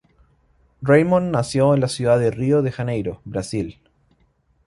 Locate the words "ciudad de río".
1.87-2.63